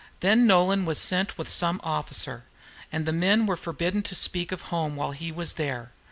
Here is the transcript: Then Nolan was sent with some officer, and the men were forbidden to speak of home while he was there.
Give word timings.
Then 0.21 0.47
Nolan 0.47 0.85
was 0.85 0.97
sent 0.97 1.37
with 1.37 1.47
some 1.47 1.79
officer, 1.83 2.45
and 2.91 3.05
the 3.05 3.13
men 3.13 3.45
were 3.45 3.55
forbidden 3.55 4.01
to 4.01 4.15
speak 4.15 4.51
of 4.51 4.63
home 4.73 4.95
while 4.95 5.11
he 5.11 5.31
was 5.31 5.53
there. 5.53 5.91